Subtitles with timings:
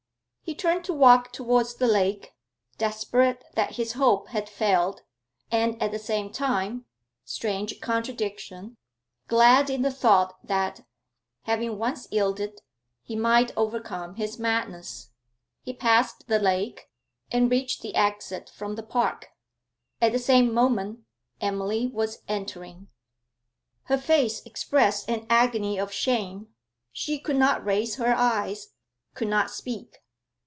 [0.43, 2.33] He turned to walk towards the lake,
[2.77, 5.01] desperate that his hope had failed,
[5.49, 6.83] and at the same time
[7.23, 8.75] strange contradiction
[9.29, 10.83] glad in the thought that,
[11.43, 12.59] having once yielded,
[13.01, 15.11] he might overcome his madness.
[15.63, 16.89] He passed the lake,
[17.31, 19.29] and reached the exit from the park.
[20.01, 20.99] At the same moment
[21.39, 22.89] Emily was entering.
[23.83, 26.49] Her face expressed an agony of shame;
[26.91, 28.73] she could not raise her eyes,
[29.13, 29.99] could not speak.